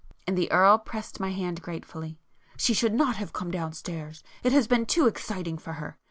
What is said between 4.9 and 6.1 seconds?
exciting for her.